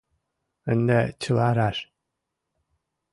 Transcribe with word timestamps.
Ынде 0.71 0.99
чыла 1.21 1.49
раш. 1.57 1.77